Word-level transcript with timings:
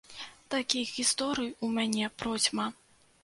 Такіх 0.53 0.93
гісторый 0.99 1.51
у 1.67 1.71
мяне 1.75 2.09
процьма! 2.21 2.67